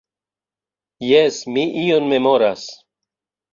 Jes, 1.09 1.37
mi 1.57 1.67
ion 1.83 2.11
memoras. 2.17 2.67